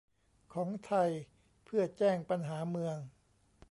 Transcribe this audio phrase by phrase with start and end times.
[0.53, 1.11] ของไทย
[1.65, 2.97] เพื่อแจ้งปัญหาเมือง